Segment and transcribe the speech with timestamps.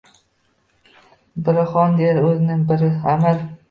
[1.45, 3.51] Biri xon der o‘zni, birisi amir.